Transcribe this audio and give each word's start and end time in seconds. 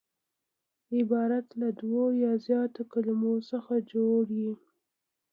عبارت 0.97 1.47
له 1.59 1.67
دوو 1.79 2.03
یا 2.23 2.31
زیاتو 2.45 2.81
کليمو 2.91 3.33
څخه 3.49 3.73
جوړ 3.91 4.23
يي. 4.41 4.53